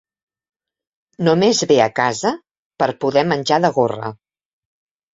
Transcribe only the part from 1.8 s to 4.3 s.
a casa per poder menjar de gorra.